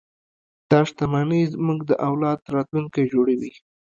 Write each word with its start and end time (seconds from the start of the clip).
دا 0.69 0.79
شتمنۍ 0.89 1.41
زموږ 1.53 1.79
د 1.85 1.91
اولاد 2.07 2.39
راتلونکی 2.55 3.03
جوړوي. 3.13 3.51